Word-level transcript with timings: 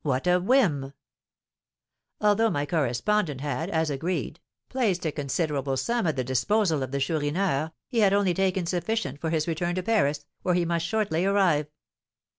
"What 0.00 0.26
a 0.26 0.38
whim!" 0.40 0.94
"Although 2.22 2.48
my 2.48 2.64
correspondent 2.64 3.42
had, 3.42 3.68
as 3.68 3.90
agreed, 3.90 4.40
placed 4.70 5.04
a 5.04 5.12
considerable 5.12 5.76
sum 5.76 6.06
at 6.06 6.16
the 6.16 6.24
disposal 6.24 6.82
of 6.82 6.92
the 6.92 6.98
Chourineur, 6.98 7.72
he 7.86 7.98
had 7.98 8.14
only 8.14 8.32
taken 8.32 8.64
sufficient 8.64 9.20
for 9.20 9.28
his 9.28 9.46
return 9.46 9.74
to 9.74 9.82
Paris, 9.82 10.24
where 10.40 10.54
he 10.54 10.64
must 10.64 10.86
shortly 10.86 11.26
arrive." 11.26 11.66